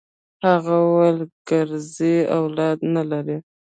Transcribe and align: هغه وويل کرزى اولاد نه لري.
هغه 0.47 0.75
وويل 0.87 1.19
کرزى 1.47 2.15
اولاد 2.37 2.77
نه 2.93 3.03
لري. 3.11 3.37